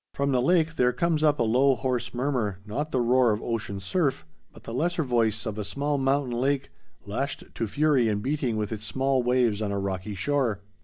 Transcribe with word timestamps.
From 0.15 0.31
the 0.31 0.41
lake 0.41 0.77
there 0.77 0.93
comes 0.93 1.21
up 1.23 1.37
a 1.39 1.43
low, 1.43 1.75
hoarse 1.75 2.11
murmur, 2.11 2.57
not 2.65 2.91
the 2.91 2.99
roar 2.99 3.31
of 3.33 3.43
ocean 3.43 3.79
surf, 3.79 4.25
but 4.51 4.63
the 4.63 4.73
lesser 4.73 5.03
voice 5.03 5.45
of 5.45 5.59
a 5.59 5.63
small 5.63 5.99
mountain 5.99 6.33
lake 6.33 6.71
lashed 7.05 7.43
to 7.53 7.67
fury 7.67 8.09
and 8.09 8.23
beating 8.23 8.57
with 8.57 8.71
its 8.71 8.83
small 8.83 9.21
waves 9.21 9.61
on 9.61 9.71
a 9.71 9.77
rocky 9.77 10.15
shore. 10.15 10.61